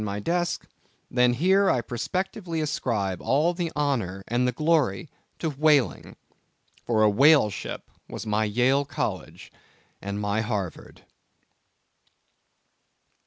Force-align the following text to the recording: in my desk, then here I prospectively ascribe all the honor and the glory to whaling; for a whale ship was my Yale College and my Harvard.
in 0.01 0.05
my 0.05 0.19
desk, 0.19 0.65
then 1.11 1.33
here 1.35 1.69
I 1.69 1.79
prospectively 1.81 2.59
ascribe 2.59 3.21
all 3.21 3.53
the 3.53 3.71
honor 3.75 4.23
and 4.27 4.47
the 4.47 4.51
glory 4.51 5.11
to 5.37 5.51
whaling; 5.51 6.15
for 6.83 7.03
a 7.03 7.07
whale 7.11 7.51
ship 7.51 7.87
was 8.09 8.25
my 8.25 8.45
Yale 8.45 8.83
College 8.83 9.51
and 10.01 10.19
my 10.19 10.41
Harvard. 10.41 11.03